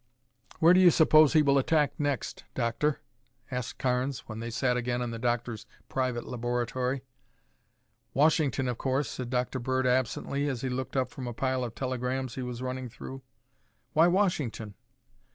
"Where 0.57 0.73
do 0.73 0.79
you 0.79 0.89
suppose 0.89 1.33
he 1.33 1.43
will 1.43 1.59
attack 1.59 1.99
next, 1.99 2.43
Doctor?" 2.55 3.01
asked 3.51 3.77
Carnes 3.77 4.21
when 4.21 4.39
they 4.39 4.49
sat 4.49 4.75
again 4.75 4.99
in 4.99 5.11
the 5.11 5.19
doctor's 5.19 5.67
private 5.89 6.25
laboratory. 6.25 7.03
"Washington, 8.15 8.67
of 8.67 8.79
course," 8.79 9.11
said 9.11 9.29
Dr. 9.29 9.59
Bird 9.59 9.85
absently 9.85 10.49
as 10.49 10.61
he 10.61 10.69
looked 10.69 10.97
up 10.97 11.11
from 11.11 11.27
a 11.27 11.33
pile 11.35 11.63
of 11.63 11.75
telegrams 11.75 12.33
he 12.33 12.41
was 12.41 12.63
running 12.63 12.89
through. 12.89 13.21
"Why 13.93 14.07
Washington?" 14.07 14.73